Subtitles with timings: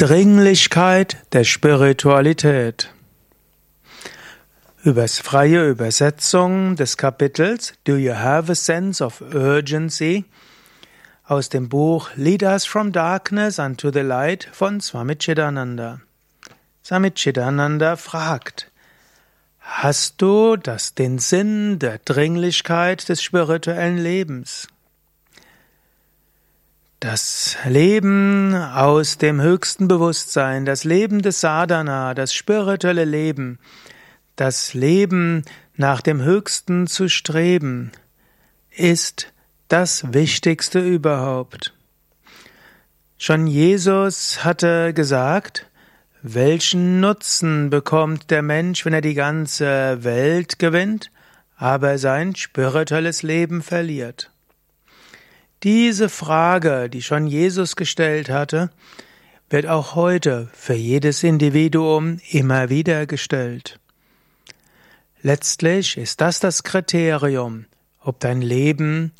[0.00, 2.90] Dringlichkeit der Spiritualität.
[4.82, 10.24] Übers freie Übersetzung des Kapitels Do You Have a Sense of Urgency?
[11.24, 16.00] aus dem Buch Lead Us from Darkness unto the Light von Swami Chidananda.
[16.82, 18.70] Swami Chidananda fragt,
[19.60, 24.66] Hast du das den Sinn der Dringlichkeit des spirituellen Lebens?
[27.00, 33.58] Das Leben aus dem höchsten Bewusstsein, das Leben des Sadhana, das spirituelle Leben,
[34.36, 35.46] das Leben
[35.76, 37.90] nach dem Höchsten zu streben,
[38.70, 39.32] ist
[39.68, 41.72] das Wichtigste überhaupt.
[43.16, 45.70] Schon Jesus hatte gesagt,
[46.20, 51.10] welchen Nutzen bekommt der Mensch, wenn er die ganze Welt gewinnt,
[51.56, 54.30] aber sein spirituelles Leben verliert?
[55.62, 58.70] Diese Frage, die schon Jesus gestellt hatte,
[59.50, 63.78] wird auch heute für jedes Individuum immer wieder gestellt.
[65.20, 67.66] Letztlich ist das das Kriterium,
[68.00, 69.12] ob dein Leben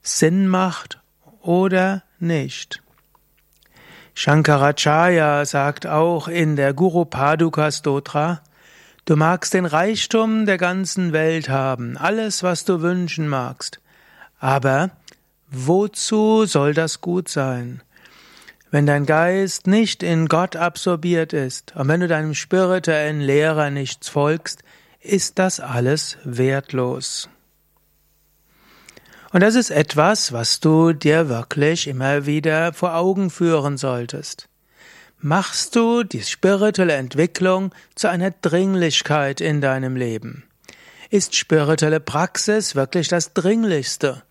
[0.00, 0.98] Sinn macht
[1.42, 2.82] oder nicht.
[4.14, 8.40] Shankaracharya sagt auch in der Guru Paduka Stotra,
[9.04, 13.80] du magst den Reichtum der ganzen Welt haben, alles, was du wünschen magst,
[14.38, 14.90] aber
[15.52, 17.82] Wozu soll das gut sein?
[18.70, 24.08] Wenn dein Geist nicht in Gott absorbiert ist und wenn du deinem spirituellen Lehrer nichts
[24.08, 24.62] folgst,
[25.00, 27.28] ist das alles wertlos.
[29.32, 34.48] Und das ist etwas, was du dir wirklich immer wieder vor Augen führen solltest.
[35.18, 40.44] Machst du die spirituelle Entwicklung zu einer Dringlichkeit in deinem Leben?
[41.10, 44.22] Ist spirituelle Praxis wirklich das Dringlichste?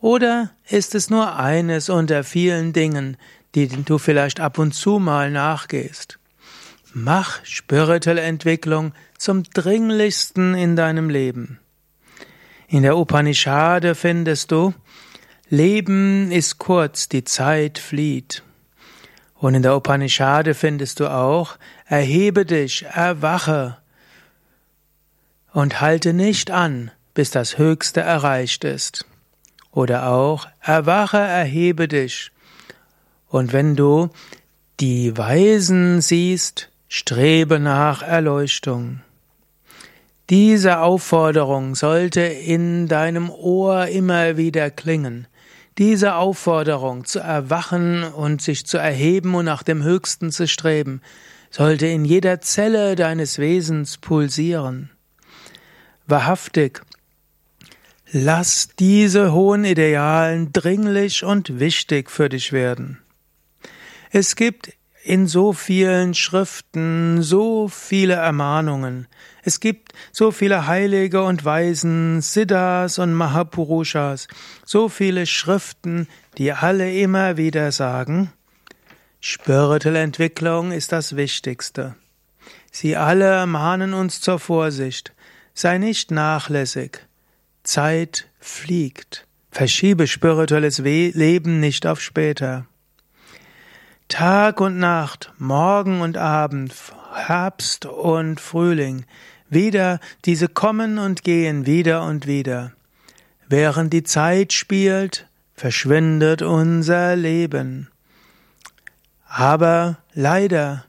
[0.00, 3.16] Oder ist es nur eines unter vielen Dingen,
[3.54, 6.18] die du vielleicht ab und zu mal nachgehst?
[6.92, 11.58] Mach spirituelle Entwicklung zum dringlichsten in deinem Leben.
[12.68, 14.74] In der Upanishade findest du,
[15.48, 18.42] Leben ist kurz, die Zeit flieht.
[19.34, 21.56] Und in der Upanishade findest du auch,
[21.86, 23.78] erhebe dich, erwache
[25.52, 29.06] und halte nicht an, bis das Höchste erreicht ist.
[29.78, 32.32] Oder auch, erwache, erhebe dich.
[33.28, 34.08] Und wenn du
[34.80, 39.02] die Weisen siehst, strebe nach Erleuchtung.
[40.30, 45.28] Diese Aufforderung sollte in deinem Ohr immer wieder klingen.
[45.78, 51.02] Diese Aufforderung zu erwachen und sich zu erheben und nach dem Höchsten zu streben,
[51.50, 54.90] sollte in jeder Zelle deines Wesens pulsieren.
[56.08, 56.82] Wahrhaftig,
[58.10, 63.02] Lass diese hohen Idealen dringlich und wichtig für dich werden.
[64.10, 64.72] Es gibt
[65.04, 69.08] in so vielen Schriften so viele Ermahnungen.
[69.42, 74.28] Es gibt so viele Heilige und Weisen, Siddhas und Mahapurushas,
[74.64, 76.08] so viele Schriften,
[76.38, 78.32] die alle immer wieder sagen,
[79.20, 81.96] Spirituelle Entwicklung ist das Wichtigste.
[82.70, 85.12] Sie alle mahnen uns zur Vorsicht.
[85.54, 87.07] Sei nicht nachlässig.
[87.68, 89.26] Zeit fliegt.
[89.50, 92.66] Verschiebe spirituelles Leben nicht auf später.
[94.08, 96.74] Tag und Nacht, Morgen und Abend,
[97.12, 99.04] Herbst und Frühling,
[99.50, 102.72] wieder diese kommen und gehen wieder und wieder.
[103.48, 107.90] Während die Zeit spielt, verschwindet unser Leben.
[109.26, 110.86] Aber leider,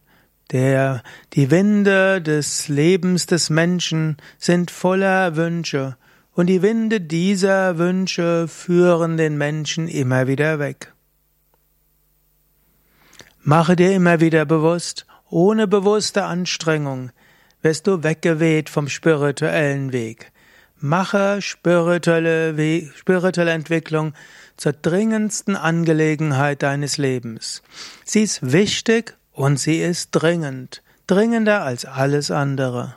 [0.51, 1.03] der,
[1.33, 5.97] die Winde des Lebens des Menschen sind voller Wünsche
[6.39, 10.93] und die Winde dieser Wünsche führen den Menschen immer wieder weg.
[13.41, 17.11] Mache dir immer wieder bewusst, ohne bewusste Anstrengung
[17.61, 20.31] wirst du weggeweht vom spirituellen Weg.
[20.77, 24.13] Mache spirituelle, We spirituelle Entwicklung
[24.55, 27.63] zur dringendsten Angelegenheit deines Lebens.
[28.05, 32.95] Sie ist wichtig und sie ist dringend, dringender als alles andere.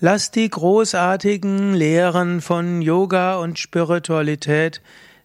[0.00, 4.82] Lass die großartigen Lehren von Yoga und Spiritualität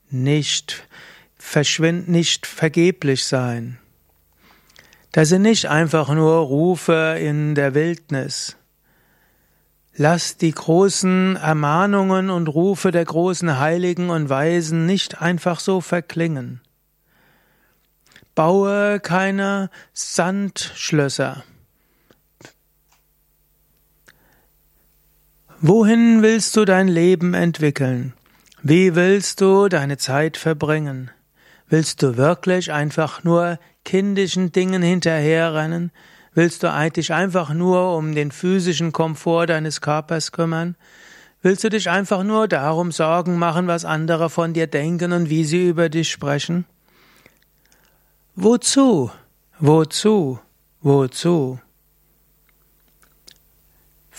[0.10, 0.88] nicht
[1.36, 3.80] verschwinden, nicht vergeblich sein.
[5.12, 8.58] Das sind nicht einfach nur Rufe in der Wildnis.
[9.96, 16.62] Lass die großen Ermahnungen und Rufe der großen Heiligen und Weisen nicht einfach so verklingen.
[18.36, 21.44] Baue keine Sandschlösser.
[25.62, 28.14] Wohin willst du dein Leben entwickeln?
[28.64, 31.12] Wie willst du deine Zeit verbringen?
[31.68, 35.92] Willst du wirklich einfach nur kindischen Dingen hinterherrennen?
[36.34, 40.78] Willst du dich einfach nur um den physischen Komfort deines Körpers kümmern?
[41.42, 45.44] Willst du dich einfach nur darum Sorgen machen, was andere von dir denken und wie
[45.44, 46.64] sie über dich sprechen?
[48.34, 49.12] Wozu?
[49.60, 50.40] Wozu?
[50.82, 51.60] Wozu?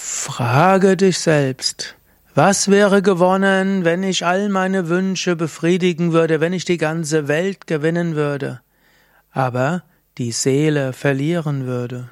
[0.03, 1.95] Frage dich selbst.
[2.35, 7.67] Was wäre gewonnen, wenn ich all meine Wünsche befriedigen würde, wenn ich die ganze Welt
[7.67, 8.61] gewinnen würde,
[9.31, 9.83] aber
[10.17, 12.09] die Seele verlieren würde?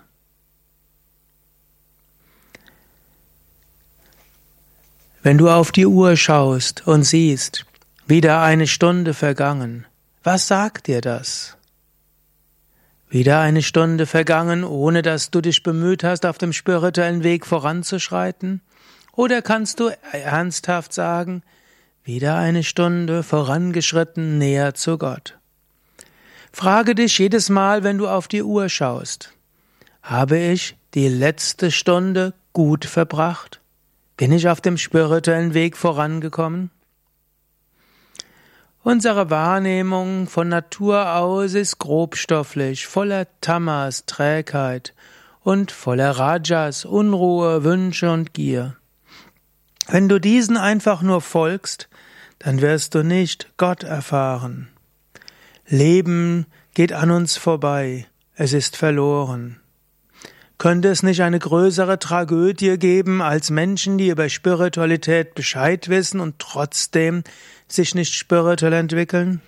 [5.22, 7.64] Wenn du auf die Uhr schaust und siehst,
[8.06, 9.86] wieder eine Stunde vergangen,
[10.22, 11.57] was sagt dir das?
[13.10, 18.60] Wieder eine Stunde vergangen, ohne dass du dich bemüht hast, auf dem spirituellen Weg voranzuschreiten?
[19.12, 21.42] Oder kannst du ernsthaft sagen,
[22.04, 25.38] wieder eine Stunde vorangeschritten näher zu Gott?
[26.52, 29.32] Frage dich jedes Mal, wenn du auf die Uhr schaust,
[30.02, 33.60] habe ich die letzte Stunde gut verbracht?
[34.16, 36.70] Bin ich auf dem spirituellen Weg vorangekommen?
[38.90, 44.94] Unsere Wahrnehmung von Natur aus ist grobstofflich, voller Tamas, Trägheit
[45.42, 48.76] und voller Rajas, Unruhe, Wünsche und Gier.
[49.88, 51.90] Wenn du diesen einfach nur folgst,
[52.38, 54.68] dann wirst du nicht Gott erfahren.
[55.66, 58.06] Leben geht an uns vorbei,
[58.36, 59.60] es ist verloren.
[60.58, 66.40] Könnte es nicht eine größere Tragödie geben als Menschen, die über Spiritualität Bescheid wissen und
[66.40, 67.22] trotzdem
[67.68, 69.40] sich nicht spirituell entwickeln?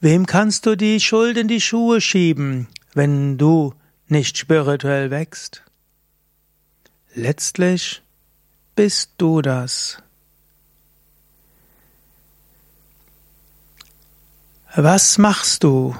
[0.00, 3.74] Wem kannst du die Schuld in die Schuhe schieben, wenn du
[4.08, 5.62] nicht spirituell wächst?
[7.14, 8.02] Letztlich
[8.74, 9.98] bist du das?
[14.74, 15.94] Was machst du?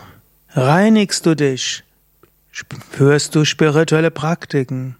[0.48, 1.84] Reinigst du dich?
[2.90, 4.96] Führst du spirituelle Praktiken?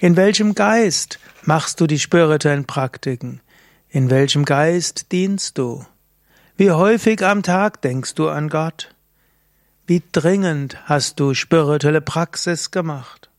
[0.00, 3.40] In welchem Geist machst du die spirituellen Praktiken?
[3.88, 5.86] In welchem Geist dienst du?
[6.56, 8.94] Wie häufig am Tag denkst du an Gott?
[9.86, 13.30] Wie dringend hast du spirituelle Praxis gemacht?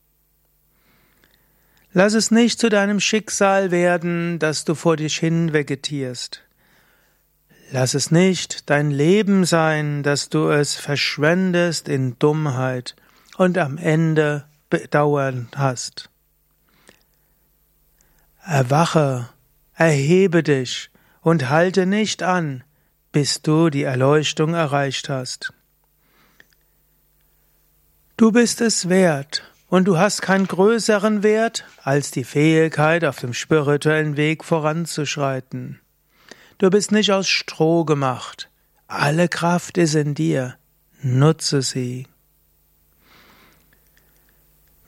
[1.92, 6.44] Lass es nicht zu deinem Schicksal werden, dass du vor dich hin vegetierst.
[7.72, 12.96] Lass es nicht dein Leben sein, dass du es verschwendest in Dummheit
[13.39, 16.09] und am Ende Bedauern hast.
[18.44, 19.30] Erwache,
[19.75, 20.89] erhebe dich
[21.21, 22.65] und halte nicht an,
[23.13, 25.53] bis du die Erleuchtung erreicht hast.
[28.18, 33.33] Du bist es wert, und du hast keinen größeren Wert als die Fähigkeit, auf dem
[33.33, 35.80] spirituellen Weg voranzuschreiten.
[36.57, 38.50] Du bist nicht aus Stroh gemacht.
[38.88, 40.56] Alle Kraft ist in dir.
[41.01, 42.06] Nutze sie.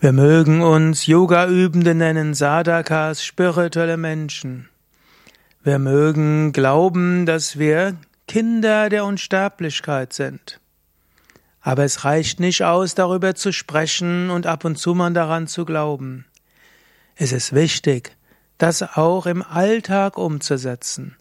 [0.01, 4.67] Wir mögen uns Yoga-Übende nennen, Sadakas, spirituelle Menschen.
[5.61, 7.95] Wir mögen glauben, dass wir
[8.27, 10.59] Kinder der Unsterblichkeit sind.
[11.61, 15.65] Aber es reicht nicht aus, darüber zu sprechen und ab und zu mal daran zu
[15.65, 16.25] glauben.
[17.13, 18.17] Es ist wichtig,
[18.57, 21.15] das auch im Alltag umzusetzen.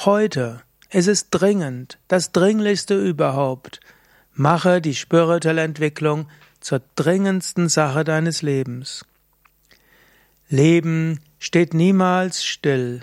[0.00, 0.60] Heute,
[0.90, 3.80] es ist dringend, das Dringlichste überhaupt.
[4.34, 6.26] Mache die spirituelle Entwicklung
[6.60, 9.04] zur dringendsten Sache deines Lebens.
[10.48, 13.02] Leben steht niemals still.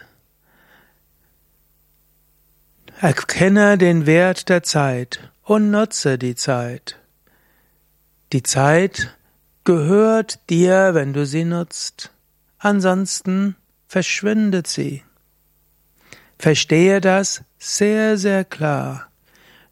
[3.00, 6.98] Erkenne den Wert der Zeit und nutze die Zeit.
[8.34, 9.16] Die Zeit
[9.64, 12.12] gehört dir, wenn du sie nutzt.
[12.58, 13.56] Ansonsten
[13.88, 15.04] verschwindet sie.
[16.40, 19.10] Verstehe das sehr, sehr klar.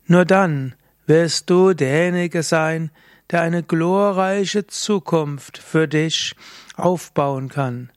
[0.06, 0.76] Nur dann
[1.06, 2.92] wirst du derjenige sein,
[3.32, 6.36] der eine glorreiche Zukunft für dich
[6.76, 7.92] aufbauen kann.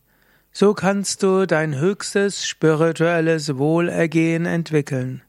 [0.52, 5.22] So kannst du dein höchstes spirituelles Wohlergehen entwickeln.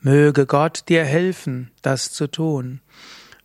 [0.00, 2.80] Möge Gott dir helfen, das zu tun.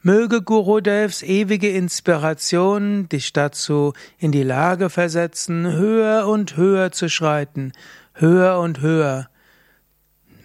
[0.01, 7.73] Möge Gurudevs ewige Inspiration dich dazu in die Lage versetzen, höher und höher zu schreiten,
[8.13, 9.29] höher und höher,